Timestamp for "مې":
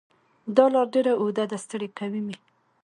2.25-2.35